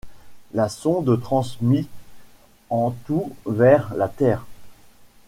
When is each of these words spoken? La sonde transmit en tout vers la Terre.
La 0.55 0.67
sonde 0.67 1.15
transmit 1.21 1.87
en 2.71 2.89
tout 3.05 3.35
vers 3.45 3.93
la 3.93 4.07
Terre. 4.07 4.47